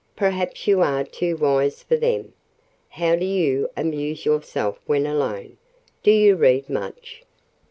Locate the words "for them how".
1.83-3.15